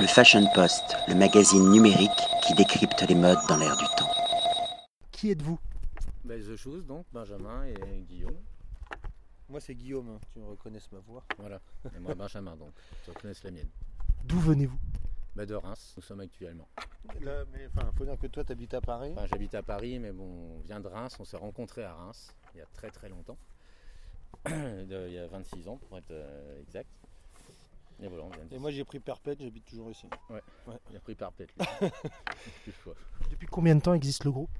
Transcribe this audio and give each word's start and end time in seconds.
Le 0.00 0.06
Fashion 0.06 0.46
Post, 0.54 0.96
le 1.08 1.14
magazine 1.16 1.70
numérique 1.70 2.10
qui 2.46 2.54
décrypte 2.54 3.02
les 3.08 3.16
modes 3.16 3.38
dans 3.48 3.56
l'air 3.56 3.76
du 3.76 3.84
temps. 3.96 4.10
Qui 5.10 5.32
êtes-vous? 5.32 5.58
Ben, 6.24 6.40
The 6.40 6.54
Shoes, 6.54 6.82
donc 6.82 7.04
Benjamin 7.12 7.64
et 7.64 8.02
Guillaume. 8.02 8.38
Moi, 9.48 9.60
c'est 9.60 9.74
Guillaume, 9.74 10.08
hein. 10.10 10.20
tu 10.32 10.40
reconnais 10.40 10.78
ma 10.92 11.00
voix. 11.00 11.24
Voilà. 11.38 11.60
Et 11.96 11.98
moi, 11.98 12.14
Benjamin, 12.14 12.54
donc. 12.54 12.70
Tu 13.04 13.10
reconnais 13.10 13.34
la 13.42 13.50
mienne. 13.50 13.68
D'où 14.22 14.38
venez-vous? 14.38 14.78
Ben, 15.34 15.44
de 15.44 15.54
Reims, 15.56 15.94
nous 15.96 16.02
sommes 16.02 16.20
actuellement. 16.20 16.68
Là, 17.20 17.44
mais 17.52 17.66
enfin, 17.66 17.90
faut 17.96 18.04
dire 18.04 18.18
que 18.18 18.28
toi, 18.28 18.44
tu 18.44 18.52
habites 18.52 18.74
à 18.74 18.80
Paris. 18.80 19.14
Enfin, 19.16 19.26
j'habite 19.26 19.56
à 19.56 19.64
Paris, 19.64 19.98
mais 19.98 20.12
bon, 20.12 20.58
on 20.58 20.60
vient 20.60 20.78
de 20.78 20.86
Reims. 20.86 21.16
On 21.18 21.24
s'est 21.24 21.36
rencontrés 21.36 21.82
à 21.82 21.94
Reims 21.94 22.32
il 22.54 22.58
y 22.58 22.60
a 22.60 22.66
très 22.66 22.90
très 22.90 23.08
longtemps. 23.08 23.38
Il 24.48 25.12
y 25.12 25.18
a 25.18 25.26
26 25.26 25.66
ans, 25.68 25.78
pour 25.78 25.98
être 25.98 26.10
euh, 26.10 26.60
exact. 26.60 26.88
Et 28.00 28.06
voilà, 28.06 28.24
on 28.24 28.30
vient 28.30 28.44
de 28.44 28.54
Et 28.54 28.58
moi, 28.58 28.70
j'ai 28.70 28.84
pris 28.84 29.00
Perpète, 29.00 29.42
j'habite 29.42 29.64
toujours 29.66 29.90
ici. 29.90 30.06
Il 30.90 30.96
a 30.96 31.00
pris 31.00 31.16
lui. 31.16 31.46
Choix. 32.82 32.94
Depuis 33.30 33.46
combien 33.46 33.74
de 33.74 33.80
temps 33.80 33.94
existe 33.94 34.24
le 34.24 34.30
groupe? 34.30 34.50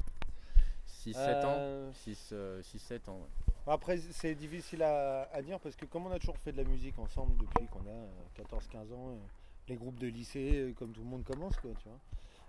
6-7 1.05 1.45
ans 1.45 1.55
Euh, 1.57 1.93
6-7 1.93 3.09
ans, 3.11 3.19
ouais. 3.19 3.73
Après, 3.73 3.99
c'est 3.99 4.35
difficile 4.35 4.83
à, 4.83 5.29
à 5.33 5.43
dire 5.43 5.61
parce 5.61 5.77
que 5.77 5.85
comme 5.85 6.07
on 6.07 6.11
a 6.11 6.19
toujours 6.19 6.39
fait 6.39 6.53
de 6.53 6.57
la 6.57 6.65
musique 6.65 6.99
ensemble 6.99 7.37
depuis 7.37 7.67
qu'on 7.69 7.81
a 7.81 8.43
14-15 8.43 8.93
ans, 8.95 9.11
euh, 9.11 9.17
les 9.69 9.77
groupes 9.77 9.99
de 9.99 10.07
lycée, 10.07 10.55
euh, 10.55 10.73
comme 10.73 10.93
tout 10.93 11.03
le 11.03 11.07
monde 11.07 11.25
commence, 11.25 11.57
quoi, 11.57 11.71
tu 11.83 11.89
vois. 11.89 11.99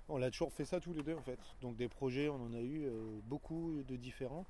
On 0.08 0.22
a 0.24 0.32
toujours 0.32 0.52
fait 0.52 0.66
ça 0.66 0.80
tous 0.80 0.94
les 0.94 1.04
deux 1.04 1.14
en 1.16 1.22
fait. 1.22 1.40
Donc 1.62 1.76
des 1.76 1.88
projets, 1.88 2.30
on 2.30 2.42
en 2.42 2.54
a 2.54 2.60
eu 2.62 2.86
euh, 2.86 3.20
beaucoup 3.26 3.84
de 3.88 3.96
différents. 3.96 4.46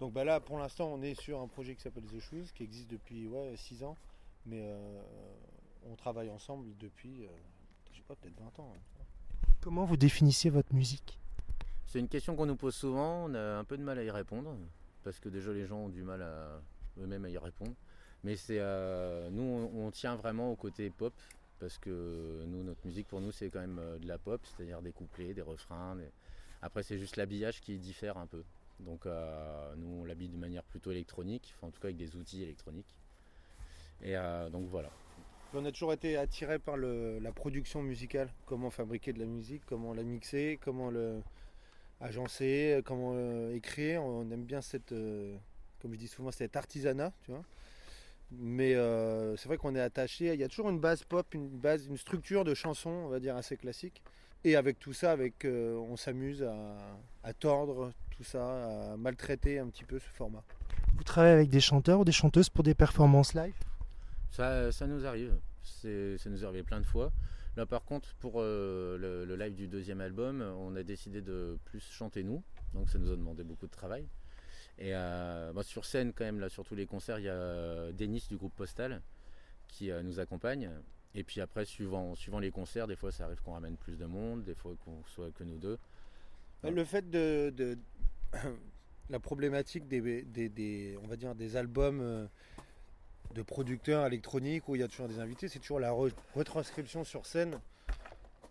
Donc 0.00 0.12
bah 0.12 0.24
là, 0.24 0.38
pour 0.40 0.58
l'instant, 0.58 0.88
on 0.92 1.00
est 1.02 1.18
sur 1.18 1.40
un 1.40 1.48
projet 1.48 1.74
qui 1.74 1.80
s'appelle 1.80 2.04
The 2.04 2.20
Shoes, 2.20 2.52
qui 2.54 2.62
existe 2.62 2.90
depuis 2.90 3.26
ouais, 3.26 3.54
6 3.56 3.84
ans. 3.84 3.96
Mais 4.44 4.60
euh, 4.60 5.02
on 5.90 5.94
travaille 5.96 6.30
ensemble 6.30 6.76
depuis, 6.78 7.24
euh, 7.24 7.28
je 7.92 7.98
sais 7.98 8.04
pas, 8.08 8.14
peut-être 8.16 8.38
20 8.40 8.58
ans. 8.62 8.74
hein. 8.76 9.02
Comment 9.60 9.84
vous 9.84 9.96
définissiez 9.96 10.50
votre 10.50 10.74
musique? 10.74 11.18
C'est 11.86 12.00
une 12.00 12.08
question 12.08 12.34
qu'on 12.36 12.46
nous 12.46 12.56
pose 12.56 12.74
souvent, 12.74 13.26
on 13.26 13.34
a 13.34 13.58
un 13.58 13.64
peu 13.64 13.76
de 13.76 13.82
mal 13.82 13.98
à 13.98 14.02
y 14.04 14.10
répondre, 14.10 14.56
parce 15.04 15.18
que 15.20 15.28
déjà 15.28 15.52
les 15.52 15.66
gens 15.66 15.78
ont 15.78 15.88
du 15.88 16.02
mal 16.02 16.22
à 16.22 16.60
eux-mêmes 17.00 17.24
à 17.24 17.28
y 17.30 17.38
répondre. 17.38 17.74
Mais 18.24 18.36
c'est 18.36 18.58
euh, 18.60 19.28
nous 19.30 19.42
on, 19.42 19.86
on 19.86 19.90
tient 19.90 20.16
vraiment 20.16 20.50
au 20.52 20.56
côté 20.56 20.90
pop, 20.90 21.12
parce 21.58 21.76
que 21.78 22.44
nous 22.46 22.62
notre 22.64 22.84
musique 22.86 23.08
pour 23.08 23.20
nous 23.20 23.30
c'est 23.32 23.50
quand 23.50 23.60
même 23.60 23.78
euh, 23.78 23.98
de 23.98 24.06
la 24.08 24.18
pop, 24.18 24.40
c'est-à-dire 24.44 24.80
des 24.82 24.92
couplets, 24.92 25.34
des 25.34 25.42
refrains. 25.42 25.96
des- 25.96 26.10
Après 26.62 26.82
c'est 26.82 26.98
juste 26.98 27.16
l'habillage 27.16 27.60
qui 27.60 27.76
diffère 27.78 28.16
un 28.16 28.26
peu. 28.26 28.42
Donc 28.80 29.06
euh, 29.06 29.74
nous 29.76 30.00
on 30.02 30.04
l'habille 30.04 30.28
de 30.28 30.36
manière 30.36 30.62
plutôt 30.64 30.90
électronique, 30.92 31.52
enfin 31.56 31.68
en 31.68 31.70
tout 31.70 31.80
cas 31.80 31.88
avec 31.88 31.96
des 31.98 32.16
outils 32.16 32.42
électroniques. 32.42 32.94
Et 34.02 34.16
euh, 34.16 34.48
donc 34.50 34.66
voilà. 34.68 34.90
On 35.54 35.64
a 35.66 35.72
toujours 35.72 35.92
été 35.92 36.16
attiré 36.16 36.58
par 36.58 36.76
la 36.76 37.32
production 37.32 37.82
musicale, 37.82 38.30
comment 38.46 38.70
fabriquer 38.70 39.12
de 39.12 39.18
la 39.18 39.26
musique, 39.26 39.62
comment 39.66 39.92
la 39.92 40.02
mixer, 40.02 40.58
comment 40.62 40.90
le 40.90 41.20
agencer, 42.02 42.80
comment 42.84 43.12
euh, 43.14 43.54
écrire. 43.54 44.02
On 44.02 44.30
aime 44.30 44.44
bien 44.44 44.60
cette, 44.60 44.92
euh, 44.92 45.36
comme 45.80 45.92
je 45.92 45.98
dis 45.98 46.08
souvent, 46.08 46.30
cet 46.30 46.56
artisanat, 46.56 47.12
tu 47.24 47.30
vois. 47.30 47.42
Mais 48.30 48.74
euh, 48.74 49.36
c'est 49.36 49.46
vrai 49.46 49.58
qu'on 49.58 49.74
est 49.74 49.80
attaché. 49.80 50.32
Il 50.32 50.40
y 50.40 50.44
a 50.44 50.48
toujours 50.48 50.70
une 50.70 50.80
base 50.80 51.04
pop, 51.04 51.26
une 51.34 51.48
base, 51.48 51.86
une 51.86 51.98
structure 51.98 52.44
de 52.44 52.54
chansons, 52.54 52.90
on 52.90 53.08
va 53.08 53.20
dire 53.20 53.36
assez 53.36 53.56
classique. 53.56 54.02
Et 54.44 54.56
avec 54.56 54.80
tout 54.80 54.92
ça, 54.92 55.12
avec, 55.12 55.46
on 55.46 55.96
s'amuse 55.96 56.44
à 57.22 57.32
tordre 57.34 57.92
tout 58.10 58.24
ça, 58.24 58.92
à 58.92 58.96
maltraiter 58.96 59.60
un 59.60 59.68
petit 59.68 59.84
peu 59.84 60.00
ce 60.00 60.08
format. 60.08 60.42
Vous 60.96 61.04
travaillez 61.04 61.34
avec 61.34 61.48
des 61.50 61.60
chanteurs 61.60 62.00
ou 62.00 62.04
des 62.04 62.10
chanteuses 62.10 62.48
pour 62.48 62.64
des 62.64 62.74
performances 62.74 63.34
live? 63.34 63.54
Ça, 64.32 64.72
ça 64.72 64.86
nous 64.86 65.04
arrive. 65.06 65.38
Ça 65.62 65.88
nous 66.30 66.42
est 66.42 66.46
arrivé 66.46 66.62
plein 66.62 66.80
de 66.80 66.86
fois. 66.86 67.12
Là, 67.56 67.66
par 67.66 67.84
contre, 67.84 68.14
pour 68.14 68.36
euh, 68.40 68.96
le, 69.26 69.36
live 69.36 69.54
du 69.54 69.68
deuxième 69.68 70.00
album, 70.00 70.40
on 70.40 70.74
a 70.74 70.82
décidé 70.82 71.20
de 71.20 71.58
plus 71.66 71.80
chanter 71.80 72.22
nous. 72.24 72.42
Donc, 72.72 72.88
ça 72.88 72.98
nous 72.98 73.12
a 73.12 73.16
demandé 73.16 73.44
beaucoup 73.44 73.66
de 73.66 73.70
travail. 73.70 74.08
Et 74.78 74.94
euh, 74.94 75.52
bah, 75.52 75.62
sur 75.62 75.84
scène, 75.84 76.14
quand 76.14 76.24
même, 76.24 76.40
là, 76.40 76.48
sur 76.48 76.64
tous 76.64 76.74
les 76.74 76.86
concerts, 76.86 77.18
il 77.18 77.26
y 77.26 77.28
a 77.28 77.92
Denis 77.92 78.24
du 78.28 78.38
groupe 78.38 78.54
Postal 78.56 79.02
qui 79.68 79.90
euh, 79.90 80.02
nous 80.02 80.18
accompagne. 80.18 80.70
Et 81.14 81.24
puis 81.24 81.42
après, 81.42 81.66
suivant, 81.66 82.14
suivant 82.14 82.38
les 82.38 82.50
concerts, 82.50 82.86
des 82.86 82.96
fois, 82.96 83.12
ça 83.12 83.26
arrive 83.26 83.42
qu'on 83.42 83.52
ramène 83.52 83.76
plus 83.76 83.98
de 83.98 84.06
monde, 84.06 84.44
des 84.44 84.54
fois 84.54 84.74
qu'on 84.82 85.04
soit 85.04 85.30
que 85.32 85.44
nous 85.44 85.58
deux. 85.58 85.78
Euh, 86.64 86.70
Le 86.70 86.84
fait 86.84 87.10
de, 87.10 87.50
de- 87.50 87.78
la 89.10 89.20
problématique 89.20 89.86
des, 89.88 90.22
des- 90.22 90.98
on 91.02 91.06
va 91.06 91.16
dire 91.16 91.34
des 91.34 91.54
albums 91.56 92.30
de 93.34 93.42
producteurs 93.42 94.06
électroniques 94.06 94.68
où 94.68 94.76
il 94.76 94.80
y 94.80 94.82
a 94.82 94.88
toujours 94.88 95.08
des 95.08 95.18
invités, 95.18 95.48
c'est 95.48 95.58
toujours 95.58 95.80
la 95.80 95.90
re- 95.90 96.12
retranscription 96.34 97.04
sur 97.04 97.26
scène. 97.26 97.58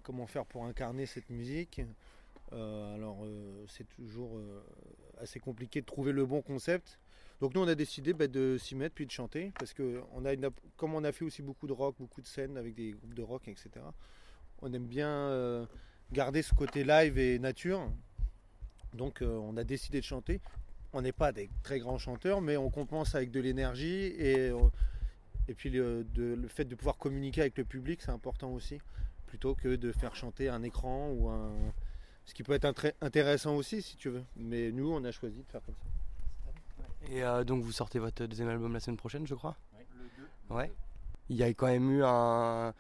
Comment 0.04 0.26
faire 0.28 0.46
pour 0.46 0.66
incarner 0.66 1.06
cette 1.06 1.30
musique? 1.30 1.82
Euh, 2.54 2.96
Alors 2.96 3.20
euh, 3.24 3.66
c'est 3.68 3.88
toujours 3.88 4.38
euh, 4.38 4.62
assez 5.20 5.40
compliqué 5.40 5.82
de 5.82 5.86
trouver 5.86 6.12
le 6.12 6.26
bon 6.26 6.42
concept. 6.42 7.00
Donc 7.40 7.56
nous 7.56 7.62
on 7.62 7.68
a 7.68 7.76
décidé 7.76 8.14
bah, 8.14 8.28
de 8.28 8.58
s'y 8.58 8.76
mettre 8.76 8.96
puis 8.96 9.06
de 9.06 9.12
chanter 9.12 9.52
parce 9.58 9.74
que 9.74 10.02
comme 10.76 10.94
on 10.94 11.04
a 11.04 11.12
fait 11.12 11.26
aussi 11.26 11.42
beaucoup 11.42 11.68
de 11.68 11.74
rock, 11.74 11.96
beaucoup 12.00 12.22
de 12.22 12.28
scènes 12.28 12.58
avec 12.58 12.76
des 12.76 12.92
groupes 12.92 13.14
de 13.14 13.24
rock, 13.24 13.48
etc. 13.48 13.70
On 14.62 14.72
aime 14.74 14.86
bien 14.86 15.68
garder 16.12 16.42
ce 16.42 16.54
côté 16.54 16.84
live 16.84 17.18
et 17.18 17.40
nature. 17.40 17.90
Donc 18.94 19.22
on 19.22 19.58
a 19.58 19.64
décidé 19.64 20.02
de 20.02 20.06
chanter. 20.06 20.40
On 20.94 21.02
n'est 21.02 21.12
pas 21.14 21.32
des 21.32 21.50
très 21.64 21.80
grands 21.80 21.98
chanteurs, 21.98 22.42
mais 22.42 22.58
on 22.58 22.70
compense 22.70 23.16
avec 23.16 23.32
de 23.32 23.40
l'énergie 23.40 24.14
et, 24.18 24.50
euh, 24.50 24.60
et 25.48 25.54
puis 25.54 25.70
le, 25.70 26.04
de- 26.04 26.36
le 26.36 26.48
fait 26.48 26.66
de 26.66 26.76
pouvoir 26.76 26.98
communiquer 26.98 27.42
avec 27.42 27.58
le 27.58 27.64
public, 27.64 28.02
c'est 28.02 28.12
important 28.12 28.52
aussi, 28.52 28.80
plutôt 29.28 29.56
que 29.56 29.76
de 29.76 29.92
faire 29.92 30.16
chanter 30.16 30.50
un 30.50 30.64
écran 30.64 31.10
ou 31.12 31.30
un. 31.30 31.50
Ce 32.26 32.34
qui 32.34 32.44
peut 32.44 32.54
être 32.54 32.72
intéressant 33.02 33.56
aussi 33.56 33.82
si 33.82 33.98
tu 33.98 34.10
veux. 34.10 34.24
Mais 34.36 34.72
nous, 34.72 34.92
on 34.92 35.04
a 35.06 35.12
choisi 35.12 35.42
de 35.42 35.50
faire 35.50 35.62
comme 35.66 35.76
ça. 35.76 37.12
Et 37.12 37.24
euh, 37.24 37.44
donc 37.44 37.64
vous 37.64 37.72
sortez 37.72 37.98
votre 37.98 38.26
deuxième 38.26 38.50
album 38.50 38.74
la 38.74 38.80
semaine 38.80 38.98
prochaine, 38.98 39.26
je 39.26 39.34
crois? 39.34 39.58
Ouais. 40.50 40.72
Il 41.30 41.36
y 41.36 41.44
a 41.44 41.48
quand 41.48 41.68
même 41.68 41.90
eu 41.90 42.04
un, 42.04 42.74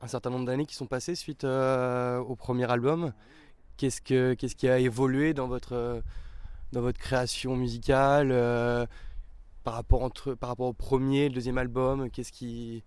un 0.00 0.06
certain 0.08 0.30
nombre 0.30 0.46
d'années 0.46 0.66
qui 0.66 0.74
sont 0.74 0.86
passées 0.86 1.14
suite 1.14 1.44
euh, 1.44 2.18
au 2.18 2.34
premier 2.34 2.68
album. 2.70 3.12
Qu'est-ce, 3.76 4.00
que, 4.00 4.34
qu'est-ce 4.34 4.56
qui 4.56 4.68
a 4.68 4.78
évolué 4.78 5.34
dans 5.34 5.46
votre, 5.46 5.74
euh, 5.74 6.00
dans 6.72 6.80
votre 6.80 6.98
création 6.98 7.56
musicale 7.56 8.30
euh, 8.32 8.86
par, 9.64 9.74
rapport 9.74 10.02
entre, 10.02 10.34
par 10.34 10.50
rapport 10.50 10.68
au 10.68 10.72
premier, 10.72 11.28
le 11.28 11.34
deuxième 11.34 11.58
album 11.58 12.10
Qu'est-ce 12.10 12.32
qui, 12.32 12.84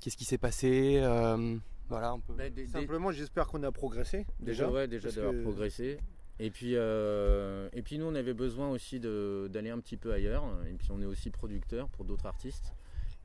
qu'est-ce 0.00 0.16
qui 0.16 0.24
s'est 0.24 0.38
passé 0.38 0.98
euh, 1.02 1.56
Voilà, 1.88 2.10
un 2.10 2.20
peu. 2.20 2.34
Bah, 2.34 2.44
des- 2.50 2.64
des- 2.64 2.66
Simplement, 2.68 3.10
j'espère 3.12 3.46
qu'on 3.46 3.62
a 3.62 3.72
progressé. 3.72 4.26
Déjà, 4.40 4.64
Déjà, 4.66 4.70
ouais, 4.70 4.88
déjà 4.88 5.10
d'avoir 5.10 5.32
que- 5.32 5.42
progressé. 5.42 5.98
Et 6.42 6.50
puis, 6.50 6.72
euh, 6.74 7.68
et 7.74 7.82
puis 7.82 7.98
nous, 7.98 8.06
on 8.06 8.14
avait 8.14 8.32
besoin 8.32 8.70
aussi 8.70 8.98
de- 8.98 9.48
d'aller 9.52 9.68
un 9.70 9.78
petit 9.78 9.98
peu 9.98 10.12
ailleurs. 10.12 10.44
Et 10.70 10.72
puis, 10.74 10.88
on 10.90 11.00
est 11.02 11.06
aussi 11.06 11.28
producteur 11.30 11.88
pour 11.90 12.04
d'autres 12.06 12.26
artistes. 12.26 12.72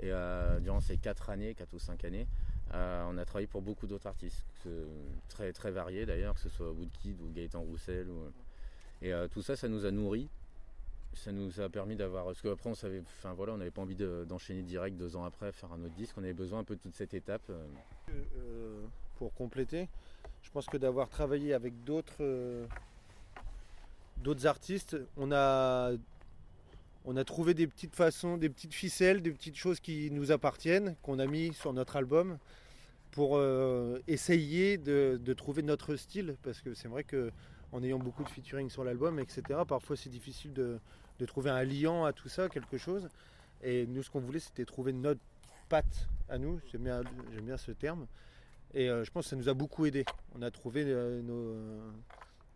Et 0.01 0.11
euh, 0.11 0.59
durant 0.59 0.81
ces 0.81 0.97
4 0.97 1.29
années, 1.29 1.53
4 1.55 1.73
ou 1.73 1.79
5 1.79 2.03
années, 2.03 2.27
euh, 2.73 3.05
on 3.09 3.17
a 3.17 3.23
travaillé 3.23 3.47
pour 3.47 3.61
beaucoup 3.61 3.87
d'autres 3.87 4.07
artistes, 4.07 4.43
très, 5.29 5.53
très 5.53 5.71
variés 5.71 6.05
d'ailleurs, 6.05 6.33
que 6.33 6.41
ce 6.41 6.49
soit 6.49 6.69
Woodkid 6.71 7.21
ou 7.21 7.29
Gaëtan 7.33 7.61
Roussel. 7.61 8.09
ou- 8.09 8.31
Et 9.01 9.13
euh, 9.13 9.27
tout 9.27 9.41
ça, 9.41 9.55
ça 9.55 9.67
nous 9.67 9.85
a 9.85 9.91
nourris. 9.91 10.29
Ça 11.13 11.31
nous 11.31 11.61
a 11.61 11.69
permis 11.69 11.95
d'avoir. 11.95 12.25
Parce 12.25 12.41
qu'après, 12.41 12.69
on 12.69 12.75
savait. 12.75 13.01
Enfin 13.19 13.33
voilà, 13.33 13.53
on 13.53 13.57
n'avait 13.57 13.71
pas 13.71 13.81
envie 13.81 13.95
de- 13.95 14.25
d'enchaîner 14.27 14.63
direct 14.63 14.97
deux 14.97 15.15
ans 15.15 15.23
après, 15.23 15.51
faire 15.51 15.71
un 15.71 15.81
autre 15.83 15.93
disque. 15.95 16.15
On 16.17 16.23
avait 16.23 16.33
besoin 16.33 16.59
un 16.59 16.63
peu 16.63 16.75
de 16.75 16.81
toute 16.81 16.95
cette 16.95 17.13
étape. 17.13 17.43
euh, 17.49 17.65
Euh, 18.09 18.81
pour 19.17 19.33
compléter, 19.33 19.87
je 20.43 20.49
pense 20.51 20.65
que 20.67 20.75
d'avoir 20.77 21.07
travaillé 21.09 21.53
avec 21.53 21.73
d'autres 21.85 22.67
artistes, 24.45 24.97
on 25.17 25.31
a 25.31 25.91
on 27.07 27.15
a 27.17 27.23
trouvé 27.23 27.53
des 27.53 27.67
petites 27.67 27.95
façons, 27.95 28.35
des 28.37 28.49
petites 28.49 28.73
ficelles, 28.73 29.21
des 29.21 29.31
petites 29.31 29.55
choses 29.55 29.79
qui 29.79 30.09
nous 30.11 30.31
appartiennent, 30.31 30.95
qu'on 31.03 31.19
a 31.19 31.27
mis 31.27 31.53
sur 31.53 31.71
notre 31.71 31.95
album 31.97 32.37
pour 33.11 33.39
essayer 34.07 34.77
de 34.77 35.33
trouver 35.33 35.61
notre 35.61 35.95
style, 35.95 36.35
parce 36.43 36.61
que 36.61 36.73
c'est 36.73 36.87
vrai 36.87 37.03
que 37.03 37.31
en 37.71 37.83
ayant 37.83 37.99
beaucoup 37.99 38.23
de 38.23 38.29
featuring 38.29 38.69
sur 38.69 38.83
l'album, 38.83 39.19
etc., 39.19 39.41
parfois 39.67 39.95
c'est 39.97 40.09
difficile 40.09 40.53
de, 40.53 40.79
de 41.19 41.25
trouver 41.25 41.49
un 41.49 41.63
liant 41.63 42.05
à 42.05 42.13
tout 42.13 42.29
ça, 42.29 42.49
quelque 42.49 42.77
chose. 42.77 43.09
Et 43.63 43.85
nous, 43.87 44.03
ce 44.03 44.09
qu'on 44.09 44.19
voulait, 44.19 44.39
c'était 44.39 44.65
trouver 44.65 44.93
notre 44.93 45.21
patte 45.69 46.07
à 46.29 46.37
nous, 46.37 46.59
j'aime 46.71 46.83
bien, 46.83 47.01
j'aime 47.33 47.45
bien 47.45 47.57
ce 47.57 47.71
terme. 47.71 48.05
Et 48.73 48.89
euh, 48.89 49.03
je 49.03 49.11
pense 49.11 49.25
que 49.25 49.29
ça 49.31 49.35
nous 49.35 49.49
a 49.49 49.53
beaucoup 49.53 49.85
aidé. 49.85 50.05
On 50.37 50.41
a 50.41 50.51
trouvé 50.51 50.83
euh, 50.85 51.21
nos, 51.21 51.55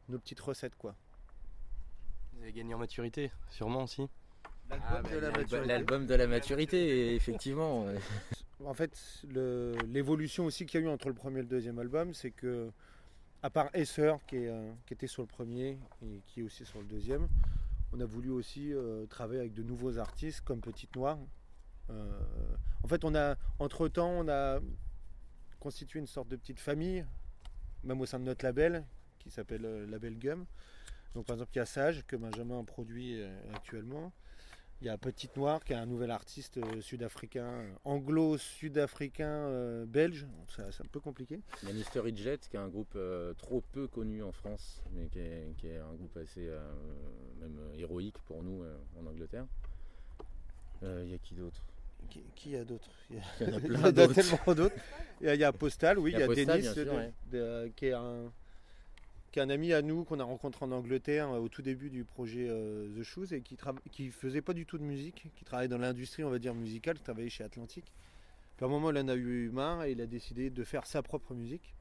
nos 0.09 0.19
petites 0.19 0.39
recettes, 0.41 0.75
quoi. 0.77 0.95
Vous 2.33 2.41
avez 2.44 2.51
gagné 2.51 2.73
en 2.73 2.77
maturité, 2.77 3.31
sûrement 3.50 3.83
aussi. 3.83 4.07
Ah, 4.71 5.01
bah, 5.01 5.09
l'album- 5.19 5.65
L'album 5.65 6.05
de 6.05 6.13
la 6.15 6.27
maturité, 6.27 7.15
effectivement. 7.15 7.85
En 8.63 8.73
fait, 8.73 9.23
le- 9.27 9.75
l'évolution 9.88 10.45
aussi 10.45 10.65
qu'il 10.65 10.79
y 10.81 10.83
a 10.83 10.88
eu 10.88 10.89
entre 10.89 11.07
le 11.07 11.15
premier 11.15 11.39
et 11.39 11.44
le 11.44 11.47
deuxième 11.47 11.79
album, 11.79 12.13
c'est 12.13 12.31
que, 12.31 12.69
à 13.41 13.50
part 13.50 13.69
Esser, 13.74 14.13
euh, 14.33 14.74
qui 14.86 14.94
était 14.94 15.07
sur 15.07 15.21
le 15.21 15.27
premier 15.27 15.80
et 16.01 16.21
qui 16.27 16.41
est 16.41 16.44
aussi 16.44 16.65
sur 16.65 16.80
le 16.80 16.86
deuxième, 16.86 17.27
on 17.94 18.00
a 18.00 18.06
voulu 18.06 18.30
aussi 18.30 18.74
euh, 18.74 19.06
travailler 19.07 19.39
avec 19.39 19.53
de 19.53 19.63
nouveaux 19.63 19.97
artistes 19.97 20.41
comme 20.41 20.62
Petite 20.62 20.95
Noire. 20.95 21.18
Euh, 21.89 22.21
en 22.83 22.88
fait, 22.88 23.03
on 23.03 23.15
a, 23.15 23.36
entre 23.57 23.88
temps, 23.88 24.12
on 24.12 24.27
a 24.27 24.59
constitué 25.59 26.00
une 26.00 26.07
sorte 26.07 26.27
de 26.27 26.36
petite 26.36 26.59
famille, 26.59 27.06
même 27.83 28.00
au 28.01 28.06
sein 28.06 28.19
de 28.19 28.25
notre 28.25 28.45
label, 28.45 28.86
qui 29.19 29.31
s'appelle 29.31 29.86
Label 29.89 30.18
Gum. 30.18 30.45
Donc 31.15 31.25
par 31.25 31.36
exemple, 31.36 31.51
il 31.56 31.57
y 31.57 31.62
a 31.62 31.65
Sage, 31.65 32.06
que 32.06 32.15
Benjamin 32.15 32.63
produit 32.63 33.21
actuellement. 33.53 34.13
Il 34.81 34.87
y 34.87 34.89
a 34.89 34.97
Petite 34.97 35.35
Noire, 35.35 35.61
qui 35.65 35.73
est 35.73 35.75
un 35.75 35.85
nouvel 35.85 36.09
artiste 36.09 36.57
euh, 36.57 36.79
sud-africain, 36.79 37.43
euh, 37.45 37.71
anglo-sud-africain 37.83 39.27
euh, 39.27 39.85
belge. 39.85 40.25
C'est 40.47 40.61
un 40.81 40.87
peu 40.89 41.01
compliqué. 41.01 41.41
Il 41.63 41.67
y 41.67 41.71
a 41.71 41.75
Mystery 41.75 42.15
Jet, 42.15 42.47
qui 42.49 42.55
est 42.55 42.59
un 42.59 42.69
groupe 42.69 42.97
trop 43.37 43.61
peu 43.73 43.87
connu 43.87 44.23
en 44.23 44.31
France, 44.31 44.81
mais 44.93 45.07
qui 45.07 45.19
est, 45.19 45.53
qui 45.57 45.67
est 45.67 45.77
un 45.79 45.93
groupe 45.95 46.15
assez 46.17 46.49
même 47.41 47.59
héroïque 47.77 48.17
pour 48.25 48.41
nous 48.41 48.63
en 48.97 49.05
Angleterre. 49.05 49.45
Il 50.81 51.09
y 51.09 51.13
a 51.13 51.17
qui 51.17 51.33
d'autre? 51.35 51.61
Qui, 52.09 52.23
qui 52.33 52.51
y 52.51 52.55
a 52.55 52.63
d'autres 52.63 52.89
Il 53.09 53.17
y 53.17 53.19
a- 53.19 53.23
Il 53.41 53.49
y 53.49 53.53
en 53.53 53.57
a 53.57 53.59
plein 53.81 53.91
d'autres. 53.91 54.13
tellement 54.13 54.55
d'autres. 54.55 54.75
Il 55.19 55.27
y 55.27 55.29
a, 55.29 55.33
il 55.35 55.41
y 55.41 55.43
a 55.43 55.51
Postal, 55.51 55.99
oui, 55.99 56.13
il 56.13 56.19
y 56.19 56.23
a, 56.23 56.25
Postal, 56.25 56.45
Denis, 56.45 56.61
bien 56.61 56.73
sûr, 56.73 56.85
de- 56.85 56.89
ouais. 56.91 57.13
de- 57.29 57.71
qui, 57.75 57.85
est 57.87 57.93
un, 57.93 58.31
qui 59.31 59.39
est 59.39 59.41
un 59.41 59.49
ami 59.49 59.73
à 59.73 59.81
nous 59.81 60.03
qu'on 60.03 60.19
a 60.19 60.23
rencontré 60.23 60.65
en 60.65 60.71
Angleterre 60.71 61.29
euh, 61.29 61.39
au 61.39 61.49
tout 61.49 61.61
début 61.61 61.89
du 61.89 62.03
projet 62.03 62.47
euh, 62.49 62.87
The 62.97 63.03
Shoes 63.03 63.33
et 63.33 63.41
qui 63.41 63.57
qui 63.91 64.09
faisait 64.09 64.41
pas 64.41 64.53
du 64.53 64.65
tout 64.65 64.77
de 64.77 64.83
musique, 64.83 65.31
qui 65.35 65.45
travaillait 65.45 65.69
dans 65.69 65.77
l'industrie, 65.77 66.23
on 66.23 66.29
va 66.29 66.39
dire, 66.39 66.55
musicale, 66.55 66.97
qui 66.97 67.03
travaillait 67.03 67.29
chez 67.29 67.43
Atlantic. 67.43 67.85
Puis 68.57 68.65
à 68.65 68.67
un 68.67 68.71
moment, 68.71 68.91
il 68.91 68.97
en 68.97 69.07
a 69.07 69.15
eu 69.15 69.49
marre 69.49 69.83
et 69.83 69.91
il 69.91 70.01
a 70.01 70.07
décidé 70.07 70.49
de 70.49 70.63
faire 70.63 70.85
sa 70.85 71.01
propre 71.01 71.33
musique. 71.33 71.75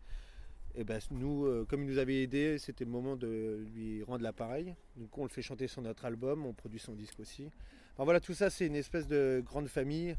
Et 0.74 0.84
ben 0.84 1.00
nous, 1.10 1.46
euh, 1.46 1.64
comme 1.68 1.82
il 1.82 1.88
nous 1.88 1.98
avait 1.98 2.22
aidé, 2.22 2.58
c'était 2.58 2.84
le 2.84 2.90
moment 2.90 3.16
de 3.16 3.64
lui 3.74 4.02
rendre 4.04 4.22
l'appareil. 4.22 4.74
Donc 4.96 5.16
on 5.16 5.24
le 5.24 5.30
fait 5.30 5.42
chanter 5.42 5.66
sur 5.66 5.82
notre 5.82 6.04
album, 6.04 6.44
on 6.44 6.52
produit 6.52 6.78
son 6.78 6.92
disque 6.92 7.18
aussi. 7.20 7.50
Enfin 7.94 8.04
voilà, 8.04 8.20
tout 8.20 8.34
ça 8.34 8.50
c'est 8.50 8.66
une 8.66 8.76
espèce 8.76 9.08
de 9.08 9.42
grande 9.44 9.68
famille 9.68 10.16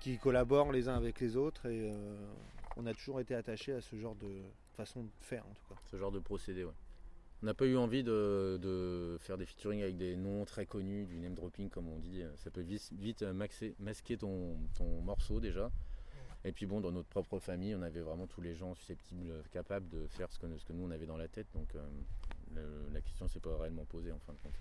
qui 0.00 0.18
collaborent 0.18 0.72
les 0.72 0.88
uns 0.88 0.96
avec 0.96 1.20
les 1.20 1.36
autres 1.36 1.66
et 1.66 1.92
on 2.76 2.86
a 2.86 2.92
toujours 2.92 3.20
été 3.20 3.34
attaché 3.36 3.72
à 3.72 3.80
ce 3.80 3.94
genre 3.96 4.16
de 4.16 4.28
façon 4.74 5.04
de 5.04 5.10
faire 5.20 5.44
en 5.46 5.54
tout 5.54 5.64
cas. 5.68 5.80
Ce 5.90 5.96
genre 5.96 6.12
de 6.12 6.18
procédé, 6.18 6.64
ouais. 6.64 6.72
On 7.42 7.46
n'a 7.46 7.54
pas 7.54 7.66
eu 7.66 7.76
envie 7.76 8.02
de, 8.02 8.58
de 8.62 9.18
faire 9.20 9.36
des 9.36 9.44
featuring 9.44 9.82
avec 9.82 9.96
des 9.98 10.16
noms 10.16 10.44
très 10.46 10.64
connus, 10.66 11.04
du 11.06 11.18
name 11.18 11.34
dropping 11.34 11.68
comme 11.68 11.88
on 11.88 11.98
dit. 11.98 12.22
Ça 12.36 12.50
peut 12.50 12.62
vite, 12.62 12.90
vite 12.92 13.22
maxer- 13.22 13.74
masquer 13.78 14.16
ton, 14.16 14.56
ton 14.74 15.02
morceau 15.02 15.40
déjà. 15.40 15.70
Et 16.46 16.52
puis 16.52 16.64
bon, 16.66 16.80
dans 16.80 16.92
notre 16.92 17.08
propre 17.08 17.38
famille, 17.38 17.74
on 17.74 17.82
avait 17.82 18.00
vraiment 18.00 18.26
tous 18.26 18.40
les 18.40 18.54
gens 18.54 18.74
susceptibles, 18.74 19.32
capables 19.50 19.88
de 19.88 20.06
faire 20.08 20.30
ce 20.30 20.38
que, 20.38 20.46
ce 20.56 20.64
que 20.64 20.72
nous 20.72 20.84
on 20.84 20.90
avait 20.90 21.06
dans 21.06 21.16
la 21.18 21.28
tête. 21.28 21.46
Donc 21.54 21.74
euh, 21.74 21.86
le- 22.54 22.88
la 22.92 23.00
question 23.02 23.28
s'est 23.28 23.40
pas 23.40 23.56
réellement 23.58 23.84
posée 23.84 24.12
en 24.12 24.18
fin 24.20 24.32
de 24.32 24.38
compte. 24.38 24.58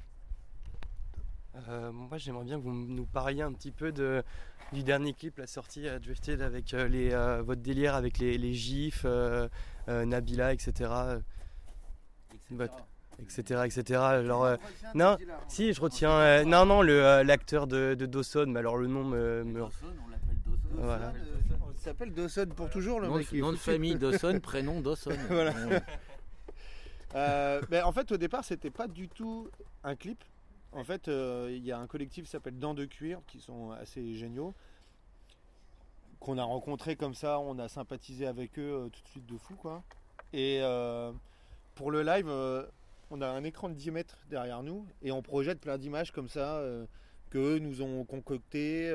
Euh, 1.70 1.92
moi, 1.92 2.18
j'aimerais 2.18 2.46
bien 2.46 2.58
que 2.58 2.64
vous 2.64 2.74
nous 2.74 3.06
parliez 3.06 3.42
un 3.44 3.54
petit 3.54 3.72
peu 3.72 3.92
de, 3.92 4.24
du 4.72 4.84
dernier 4.84 5.14
clip, 5.14 5.38
la 5.38 5.46
sortie 5.48 5.88
à 5.88 6.00
Drifted, 6.00 6.42
avec 6.42 6.74
euh, 6.74 6.88
les, 6.88 7.12
euh, 7.14 7.42
votre 7.44 7.62
délire 7.62 7.94
avec 7.96 8.18
les, 8.18 8.38
les 8.38 8.54
gifs, 8.54 9.04
euh, 9.06 9.48
euh, 9.88 10.04
Nabila, 10.06 10.52
etc. 10.54 10.90
Votre- 12.50 12.74
etc. 13.20 13.62
etc. 13.66 14.00
Alors, 14.00 14.46
euh, 14.46 14.58
non, 14.96 15.18
si, 15.48 15.74
je 15.74 15.80
retiens. 15.82 16.12
euh, 16.12 16.44
non, 16.44 16.66
non, 16.66 16.82
le, 16.82 17.04
euh, 17.06 17.24
l'acteur 17.24 17.68
de, 17.68 17.94
de 17.94 18.06
Dawson, 18.08 18.46
mais 18.48 18.60
alors 18.60 18.78
le 18.78 18.88
nom 18.88 19.04
me. 19.04 19.44
me- 19.44 19.62
on 19.62 19.66
l'appelle 20.10 20.38
Dawson. 20.46 20.70
Voilà. 20.72 21.14
On 21.70 21.74
s'appelle 21.86 22.14
Dawson 22.14 22.48
pour 22.56 22.70
toujours 22.72 23.00
le 23.00 23.08
Nom, 23.08 23.18
mec. 23.18 23.30
de, 23.30 23.36
il 23.36 23.38
est 23.38 23.42
nom 23.42 23.52
de 23.52 23.58
foutu. 23.58 23.72
famille 23.72 23.96
Dawson, 23.96 24.40
prénom 24.42 24.82
Dawson. 24.82 25.12
Voilà. 25.30 25.54
Euh, 27.16 27.62
ben, 27.70 27.84
en 27.84 27.92
fait, 27.92 28.12
au 28.12 28.18
départ, 28.18 28.44
c'était 28.44 28.72
pas 28.72 28.88
du 28.88 29.08
tout 29.08 29.48
un 29.84 29.96
clip. 29.96 30.24
En 30.76 30.84
fait, 30.84 31.08
euh, 31.08 31.50
il 31.52 31.64
y 31.64 31.72
a 31.72 31.78
un 31.78 31.88
collectif 31.88 32.26
qui 32.26 32.32
s'appelle 32.32 32.58
Dents 32.58 32.74
de 32.74 32.86
Cuir, 32.86 33.22
qui 33.28 33.40
sont 33.40 33.72
assez 33.72 34.16
géniaux, 34.16 34.54
qu'on 36.24 36.38
a 36.38 36.44
rencontré 36.44 36.96
comme 36.96 37.14
ça, 37.14 37.40
on 37.40 37.60
a 37.60 37.68
sympathisé 37.68 38.26
avec 38.26 38.58
eux 38.58 38.86
euh, 38.86 38.90
tout 38.90 39.02
de 39.02 39.08
suite 39.10 39.26
de 39.26 39.38
fou, 39.38 39.56
quoi. 39.56 39.84
Et 40.32 40.60
euh, 40.62 41.12
pour 41.76 41.92
le 41.92 42.02
live, 42.02 42.28
on 43.12 43.22
a 43.22 43.28
un 43.28 43.44
écran 43.44 43.70
de 43.70 43.76
10 43.76 43.92
mètres 43.92 44.18
derrière 44.30 44.64
nous 44.64 44.88
et 45.04 45.12
on 45.12 45.22
projette 45.22 45.60
plein 45.60 45.78
d'images 45.78 46.12
comme 46.12 46.30
ça 46.30 46.58
euh, 46.58 46.88
que 47.30 47.60
nous 47.60 47.82
ont 47.82 48.04
concoctées. 48.06 48.88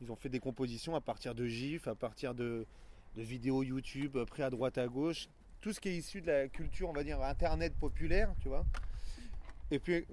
ils 0.00 0.12
ont 0.12 0.16
fait 0.16 0.28
des 0.28 0.38
compositions 0.38 0.94
à 0.94 1.00
partir 1.00 1.34
de 1.34 1.46
gifs, 1.46 1.88
à 1.88 1.94
partir 1.94 2.34
de, 2.34 2.66
de 3.16 3.22
vidéos 3.22 3.62
YouTube 3.62 4.16
pris 4.26 4.42
à 4.42 4.50
droite 4.50 4.78
à 4.78 4.86
gauche, 4.86 5.28
tout 5.60 5.72
ce 5.72 5.80
qui 5.80 5.88
est 5.88 5.96
issu 5.96 6.20
de 6.20 6.26
la 6.26 6.48
culture, 6.48 6.90
on 6.90 6.92
va 6.92 7.02
dire, 7.02 7.20
internet 7.22 7.74
populaire, 7.74 8.32
tu 8.40 8.48
vois. 8.48 8.64
Et 9.70 9.78
puis, 9.78 10.06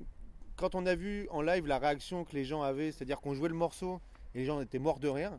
quand 0.61 0.75
on 0.75 0.85
a 0.85 0.93
vu 0.95 1.27
en 1.31 1.41
live 1.41 1.65
la 1.65 1.79
réaction 1.79 2.23
que 2.23 2.33
les 2.33 2.45
gens 2.45 2.61
avaient, 2.61 2.91
c'est-à-dire 2.91 3.19
qu'on 3.19 3.33
jouait 3.33 3.49
le 3.49 3.55
morceau 3.55 3.99
et 4.35 4.39
les 4.39 4.45
gens 4.45 4.61
étaient 4.61 4.77
morts 4.79 4.99
de 4.99 5.07
rire, 5.09 5.31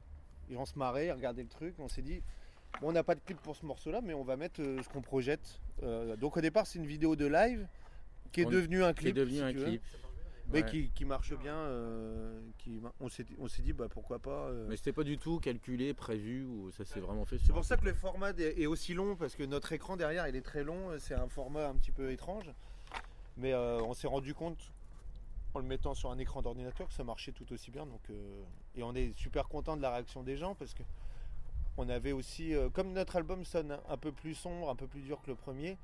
les 0.48 0.56
gens 0.56 0.66
se 0.66 0.76
marraient, 0.76 1.06
ils 1.06 1.12
regardaient 1.12 1.44
le 1.44 1.48
truc, 1.48 1.74
on 1.78 1.88
s'est 1.88 2.02
dit, 2.02 2.20
bon, 2.80 2.88
on 2.88 2.92
n'a 2.92 3.04
pas 3.04 3.14
de 3.14 3.20
clip 3.20 3.38
pour 3.40 3.54
ce 3.54 3.64
morceau-là, 3.64 4.00
mais 4.02 4.14
on 4.14 4.24
va 4.24 4.36
mettre 4.36 4.60
euh, 4.60 4.82
ce 4.82 4.88
qu'on 4.88 5.00
projette. 5.00 5.60
Euh, 5.84 6.16
donc 6.16 6.36
au 6.36 6.40
départ, 6.40 6.66
c'est 6.66 6.80
une 6.80 6.86
vidéo 6.86 7.14
de 7.14 7.26
live 7.26 7.66
qui 8.32 8.40
est 8.42 8.46
On- 8.46 8.50
devenue 8.50 8.82
un 8.82 8.92
Qui 8.92 8.98
est 9.08 9.12
clip. 9.12 9.16
devenu 9.16 9.36
si 9.36 9.42
un 9.44 9.52
clip. 9.52 9.82
Mais 10.52 10.64
Ouais. 10.64 10.69
qui, 10.70 10.90
qui 10.90 11.04
marche 11.04 11.32
bien. 11.38 11.54
euh, 11.54 12.40
qui, 12.58 12.80
on 13.00 13.08
s'est 13.08 13.62
dit, 13.62 13.72
bah, 13.72 13.86
pourquoi 13.88 14.19
pas. 14.19 14.48
euh, 14.48 14.66
Mais 14.69 14.76
c'était 14.76 14.92
pas 14.92 15.04
du 15.04 15.16
tout 15.19 15.38
calculé, 15.38 15.94
prévu, 15.94 16.42
ou 16.44 16.72
ça 16.72 16.84
s'est 16.84 16.98
vraiment 16.98 17.24
fait 17.24 17.38
c'est 17.38 17.52
pour 17.52 17.64
ça 17.64 17.76
que 17.76 17.84
le 17.84 17.94
format 17.94 18.30
est 18.32 18.60
est 18.60 18.66
aussi 18.66 18.92
long, 18.92 19.14
parce 19.14 19.36
que 19.36 19.44
notre 19.44 19.72
écran 19.72 19.96
derrière, 19.96 20.26
il 20.26 20.34
est 20.34 20.42
très 20.42 20.64
long. 20.64 20.88
C'est 20.98 21.14
un 21.14 21.28
format 21.28 21.69
un 21.69 21.74
petit 21.74 21.92
peu 21.92 22.10
étrange. 22.10 22.50
Mais 23.38 23.52
euh, 23.54 23.80
on 23.82 23.94
s'est 23.94 24.08
rendu 24.08 24.34
compte, 24.34 24.58
en 25.54 25.58
le 25.58 25.66
mettant 25.66 25.94
sur 25.94 26.10
un 26.10 26.19
écran 26.19 26.43
d'ordinateur, 26.43 26.88
que 26.88 26.94
ça 26.94 27.04
marchait 27.04 27.32
tout 27.32 27.50
aussi 27.52 27.70
bien. 27.70 27.87
Euh, 28.10 28.44
et 28.75 28.82
on 28.82 28.94
est 28.94 29.12
super 29.16 29.49
content 29.49 29.76
de 29.76 29.82
la 29.82 29.90
réaction 29.90 30.22
des 30.22 30.37
gens, 30.37 30.54
parce 30.54 30.75
que 30.75 30.82
on 31.76 31.88
avait 31.88 32.12
aussi, 32.12 32.54
euh, 32.54 32.69
comme 32.69 32.93
notre 32.93 33.16
album 33.16 33.44
sonne 33.44 33.78
un 33.88 33.96
peu 33.96 34.12
plus 34.12 34.34
sombre, 34.34 34.69
un 34.69 34.76
peu 34.76 34.87
plus 34.87 35.00
dur 35.00 35.20
que 35.22 35.31
le 35.31 35.37
premier, 35.37 35.78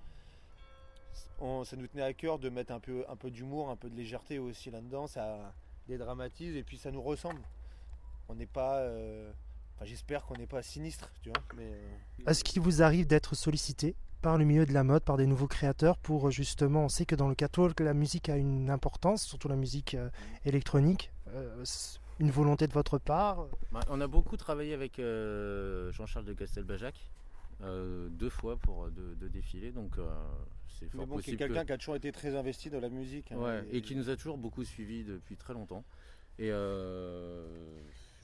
ça 1.65 1.77
nous 1.77 1.87
tenait 1.87 2.03
à 2.03 2.13
cœur 2.13 2.39
de 2.39 2.49
mettre 2.49 2.73
un 2.73 2.81
peu, 2.81 3.05
d'humour, 3.31 3.71
un 3.71 3.77
peu 3.77 3.89
de 3.89 3.97
légèreté 3.97 4.39
aussi 4.39 4.71
là-dedans. 4.71 5.07
Ça 5.07 5.53
dédramatise 5.87 6.57
et 6.57 6.63
puis 6.63 6.77
ça 6.77 6.91
nous 6.91 7.03
ressemble. 7.03 7.41
On 8.29 8.35
n'est 8.35 8.47
pas... 8.47 8.79
euh, 8.79 9.33
j'espère 9.83 10.27
qu'on 10.27 10.37
n'est 10.37 10.47
pas 10.47 10.63
sinistre, 10.63 11.11
tu 11.23 11.31
vois. 11.31 11.43
Est-ce 12.27 12.45
qu'il 12.45 12.61
vous 12.61 12.83
arrive 12.83 13.07
d'être 13.07 13.35
sollicité 13.35 13.95
par 14.21 14.39
le 14.39 14.45
milieu 14.45 14.67
de 14.67 14.73
la 14.73 14.85
mode, 14.85 15.03
par 15.05 15.17
des 15.17 15.27
nouveaux 15.27 15.47
créateurs 15.47 15.97
pour 15.99 16.29
euh, 16.29 16.31
justement, 16.31 16.85
on 16.85 16.89
sait 16.89 17.07
que 17.07 17.15
dans 17.15 17.29
le 17.29 17.35
catwalk, 17.35 17.79
la 17.81 17.95
musique 17.95 18.29
a 18.29 18.37
une 18.37 18.71
importance, 18.71 19.23
surtout 19.25 19.49
la 19.49 19.57
musique 19.57 19.95
euh, 19.95 20.09
électronique. 20.45 21.13
Euh, 21.35 21.65
une 22.21 22.31
volonté 22.31 22.67
de 22.67 22.73
votre 22.73 22.99
part 22.99 23.47
Bah, 23.71 23.81
on 23.89 24.01
a 24.01 24.07
beaucoup 24.09 24.37
travaillé 24.37 24.75
avec 24.75 24.97
Jean-Charles 24.99 26.25
de 26.25 26.33
Castelbajac, 26.33 26.95
euh, 27.63 28.09
deux 28.11 28.31
fois 28.31 28.57
pour 28.57 28.89
deux, 28.91 29.15
deux 29.17 29.29
défilés, 29.29 29.71
donc 29.71 29.99
euh, 29.99 30.09
c'est 30.79 30.87
mais 30.95 30.99
fort 31.01 31.07
bon, 31.07 31.17
que- 31.19 31.31
quelqu'un 31.31 31.65
qui 31.65 31.73
a 31.73 31.79
toujours 31.79 31.95
été 31.97 32.11
très 32.11 32.35
investi 32.35 32.71
dans 32.71 32.81
la 32.81 32.89
musique. 32.89 33.31
hein, 33.33 33.37
Ouais, 33.39 33.65
et 33.71 33.83
qui 33.83 33.95
nous 33.95 34.11
a 34.11 34.17
toujours 34.17 34.39
beaucoup 34.39 34.65
suivis 34.65 35.05
depuis 35.05 35.37
très 35.37 35.53
longtemps. 35.55 35.85
Et 36.41 36.51
euh, 36.51 37.47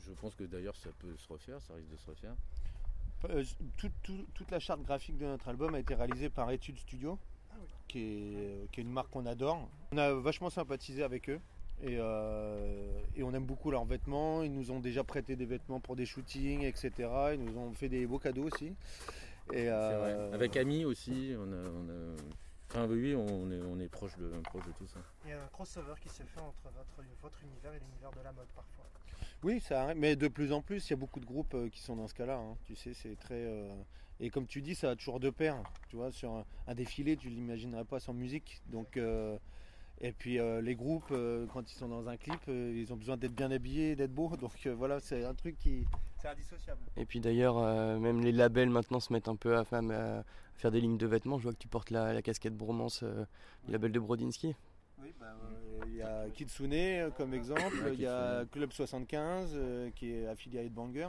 je 0.07 0.12
pense 0.21 0.35
que 0.35 0.45
d'ailleurs 0.45 0.76
ça 0.76 0.90
peut 0.99 1.14
se 1.16 1.28
refaire, 1.33 1.61
ça 1.61 1.75
risque 1.75 1.90
de 1.90 1.97
se 1.97 2.07
refaire. 2.11 2.35
Euh, 3.31 3.43
tout- 3.76 3.90
tout- 4.02 4.26
toute 4.35 4.50
la 4.50 4.59
charte 4.61 4.83
graphique 4.83 5.16
de 5.16 5.25
notre 5.26 5.49
album 5.49 5.75
a 5.75 5.78
été 5.78 5.95
réalisée 5.95 6.28
par 6.28 6.50
Etude 6.50 6.78
Studio, 6.78 7.19
qui, 7.88 7.99
est, 8.00 8.37
euh, 8.37 8.64
qui 8.73 8.81
est 8.81 8.83
une 8.85 8.90
marque 8.93 9.11
qu'on 9.11 9.26
adore. 9.26 9.66
On 9.93 9.99
a 9.99 10.12
vachement 10.12 10.50
sympathisé 10.50 11.02
avec 11.02 11.31
eux. 11.31 11.40
Et, 11.83 11.97
euh, 11.99 13.00
et 13.16 13.23
on 13.23 13.33
aime 13.35 13.45
beaucoup 13.45 13.71
leurs 13.71 13.85
vêtements. 13.85 14.43
Ils 14.43 14.52
nous 14.52 14.71
ont 14.71 14.78
déjà 14.81 15.02
prêté 15.04 15.37
des 15.37 15.45
vêtements 15.47 15.81
pour 15.81 15.97
des 15.97 16.07
shootings, 16.07 16.62
etc. 16.62 16.93
Ils 17.35 17.40
nous 17.45 17.59
ont 17.59 17.73
fait 17.73 17.88
des 17.88 18.07
beaux 18.07 18.19
cadeaux 18.19 18.45
aussi. 18.45 18.75
Et, 19.52 19.69
euh, 19.69 20.26
vrai. 20.28 20.35
Avec 20.35 20.57
Ami 20.57 20.85
aussi, 20.85 21.35
on 21.38 21.52
a, 21.52 21.69
on 21.69 21.88
a- 21.88 22.16
Enfin 22.71 22.88
oui, 22.88 23.14
on 23.14 23.50
est, 23.52 23.61
on 23.61 23.78
est 23.78 23.87
proche, 23.88 24.16
de, 24.16 24.28
proche 24.43 24.66
de 24.66 24.73
tout 24.73 24.87
ça. 24.87 24.99
Il 25.25 25.31
y 25.31 25.33
a 25.33 25.40
un 25.40 25.47
crossover 25.52 25.95
qui 26.00 26.09
se 26.09 26.23
fait 26.25 26.40
entre 26.40 26.64
votre, 26.75 27.09
votre 27.23 27.38
univers 27.45 27.73
et 27.73 27.78
l'univers 27.78 28.11
de 28.11 28.25
la 28.25 28.33
mode 28.33 28.49
parfois. 28.54 28.85
Oui, 29.45 29.61
ça 29.61 29.83
arrive, 29.83 29.99
mais 29.99 30.17
de 30.17 30.27
plus 30.27 30.53
en 30.53 30.63
plus, 30.63 30.89
il 30.89 30.91
y 30.91 30.95
a 30.95 30.97
beaucoup 30.97 31.21
de 31.21 31.27
groupes 31.27 31.53
euh, 31.53 31.69
qui 31.69 31.81
sont 31.81 31.97
dans 31.97 32.09
ce 32.09 32.15
cas-là. 32.15 32.39
hein. 32.39 32.57
Tu 32.65 32.75
sais, 32.75 32.95
c'est 32.95 33.15
très. 33.17 33.35
euh, 33.35 33.69
Et 34.19 34.31
comme 34.31 34.47
tu 34.47 34.63
dis, 34.63 34.75
ça 34.75 34.87
va 34.89 34.97
toujours 34.97 35.21
de 35.21 35.29
pair. 35.29 35.63
Tu 35.91 35.97
vois, 35.97 36.11
sur 36.11 36.33
un, 36.33 36.47
un 36.67 36.75
défilé, 36.75 37.15
tu 37.19 37.29
l'imaginerais 37.29 37.85
pas 37.85 38.01
sans 38.01 38.15
musique. 38.15 38.63
Donc, 38.73 38.97
euh, 38.97 39.37
et 40.01 40.13
puis 40.13 40.39
euh, 40.39 40.63
les 40.63 40.75
groupes, 40.75 41.11
euh, 41.11 41.47
quand 41.53 41.71
ils 41.71 41.75
sont 41.77 41.89
dans 41.89 42.09
un 42.09 42.17
clip, 42.17 42.41
euh, 42.49 42.73
ils 42.75 42.91
ont 42.91 42.97
besoin 42.97 43.19
d'être 43.19 43.35
bien 43.35 43.51
habillés, 43.51 43.97
d'être 43.97 44.15
beaux. 44.15 44.35
Donc 44.41 44.53
euh, 44.65 44.75
voilà, 44.75 44.99
c'est 44.99 45.25
un 45.27 45.35
truc 45.35 45.59
qui, 45.59 45.85
c'est 46.23 46.29
indissociable. 46.29 46.81
Et 46.97 47.05
puis 47.05 47.21
d'ailleurs, 47.21 47.59
euh, 47.59 47.99
même 47.99 48.23
les 48.23 48.33
labels 48.33 48.71
maintenant 48.71 48.99
se 48.99 49.13
mettent 49.13 49.29
un 49.29 49.37
peu 49.37 49.59
à, 49.59 49.65
femme- 49.65 49.91
à 49.91 50.25
faire 50.57 50.71
des 50.71 50.81
lignes 50.81 50.97
de 50.97 51.07
vêtements. 51.07 51.37
Je 51.37 51.43
vois 51.43 51.53
que 51.53 51.59
tu 51.59 51.69
portes 51.69 51.91
la, 51.91 52.15
la 52.15 52.23
casquette 52.23 52.57
Bromance, 52.57 53.03
euh, 53.03 53.27
du 53.67 53.73
label 53.73 53.93
de 53.93 54.01
Brodinski. 54.01 54.55
Oui, 55.03 55.13
bah, 55.21 55.37
euh, 55.51 55.74
il 55.95 55.99
y 55.99 56.03
a 56.03 56.25
Kitsune 56.35 56.73
euh, 56.73 57.11
comme 57.11 57.35
exemple, 57.35 57.77
Ouais, 57.85 57.95
il 57.95 58.01
y 58.01 58.07
a. 58.07 58.45
Club 58.51 58.73
75 58.73 59.53
euh, 59.55 59.91
qui 59.95 60.13
est 60.13 60.27
affilié 60.27 60.59
à 60.59 60.63
Headbanger. 60.63 61.09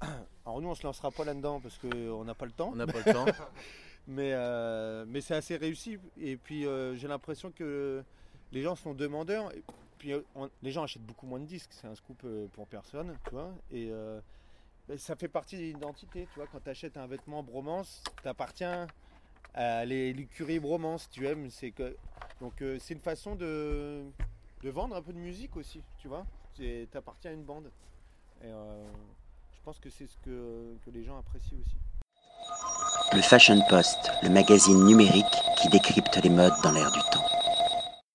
Alors 0.44 0.60
nous 0.60 0.68
on 0.68 0.74
se 0.74 0.82
lancera 0.82 1.10
pas 1.10 1.24
là-dedans 1.24 1.60
parce 1.60 1.78
qu'on 1.78 2.24
n'a 2.24 2.34
pas 2.34 2.44
le 2.46 2.50
temps. 2.52 2.70
On 2.72 2.76
n'a 2.76 2.86
pas 2.86 2.98
le 3.04 3.12
temps. 3.12 3.26
Mais, 4.06 4.32
euh, 4.34 5.06
mais 5.08 5.22
c'est 5.22 5.34
assez 5.34 5.56
réussi. 5.56 5.98
Et 6.20 6.36
puis 6.36 6.66
euh, 6.66 6.94
j'ai 6.94 7.08
l'impression 7.08 7.50
que 7.50 8.02
les 8.52 8.60
gens 8.60 8.74
sont 8.76 8.92
demandeurs. 8.92 9.50
Et 9.54 9.62
puis 9.96 10.12
on- 10.34 10.50
les 10.62 10.72
gens 10.72 10.82
achètent 10.82 11.06
beaucoup 11.06 11.26
moins 11.26 11.40
de 11.40 11.46
disques. 11.46 11.70
C'est 11.72 11.86
un 11.86 11.94
scoop 11.94 12.22
pour 12.52 12.66
personne, 12.66 13.16
tu 13.24 13.30
vois. 13.30 13.50
Et, 13.72 13.88
euh, 13.90 14.20
ça 14.98 15.16
fait 15.16 15.28
partie 15.28 15.56
de 15.56 15.62
l'identité. 15.62 16.28
Tu 16.34 16.38
vois, 16.38 16.46
quand 16.52 16.60
tu 16.62 16.68
achètes 16.68 16.98
un 16.98 17.06
vêtement 17.06 17.42
bromance, 17.42 18.02
t'appartiens 18.22 18.86
à 19.54 19.86
l'écurie 19.86 20.58
bromance. 20.60 21.08
Tu 21.08 21.26
aimes, 21.26 21.48
c'est 21.48 21.70
que 21.70 21.96
donc 22.40 22.60
euh, 22.62 22.78
c'est 22.80 22.94
une 22.94 23.00
façon 23.00 23.34
de, 23.34 24.04
vendre 24.64 24.96
un 24.96 25.02
peu 25.02 25.12
de 25.12 25.18
musique 25.18 25.56
aussi. 25.56 25.82
Tu 25.98 26.08
vois, 26.08 26.26
t'appartiens 26.90 27.30
à 27.30 27.34
une 27.34 27.44
bande. 27.44 27.70
Et 28.42 28.46
euh, 28.46 28.86
je 29.52 29.60
pense 29.64 29.78
que 29.78 29.90
c'est 29.90 30.06
ce 30.06 30.16
que, 30.18 30.76
que 30.84 30.90
les 30.90 31.04
gens 31.04 31.18
apprécient 31.18 31.58
aussi. 31.58 31.76
Le 33.12 33.22
Fashion 33.22 33.60
Post, 33.68 34.10
le 34.22 34.28
magazine 34.28 34.84
numérique 34.84 35.24
qui 35.56 35.68
décrypte 35.68 36.16
les 36.22 36.30
modes 36.30 36.54
dans 36.62 36.72
l'air 36.72 36.90
du 36.90 37.00
temps. 37.12 37.33